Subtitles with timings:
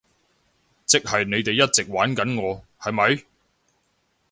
[0.87, 3.23] 即係你哋一直玩緊我，係咪？